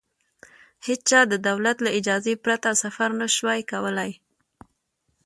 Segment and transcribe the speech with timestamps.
[0.87, 4.11] هېچا د دولت له اجازې پرته سفر نه شوای کولای.